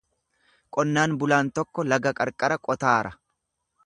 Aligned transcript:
Qonnaan 0.77 1.13
bulaan 1.23 1.51
tokko 1.59 1.85
laga 1.93 2.13
qarqara 2.21 2.57
qotaara. 2.69 3.13